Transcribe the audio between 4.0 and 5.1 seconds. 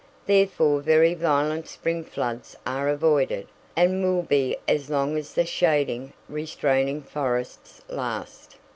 will be as